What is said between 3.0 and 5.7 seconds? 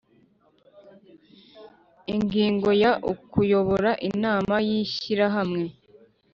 ukuyobora inama y ishyirahamwe